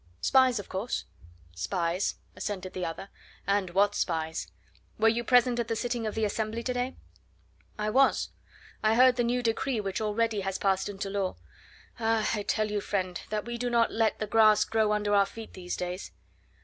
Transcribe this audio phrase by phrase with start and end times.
[0.19, 1.05] "Spies, of course?"
[1.53, 3.09] "Spies," assented the other.
[3.45, 4.47] "And what spies!
[4.97, 6.95] Were you present at the sitting of the Assembly to day?"
[7.77, 8.29] "I was.
[8.81, 11.35] I heard the new decree which already has passed into law.
[11.99, 12.27] Ah!
[12.33, 15.53] I tell you, friend, that we do not let the grass grow under our feet
[15.53, 16.11] these days.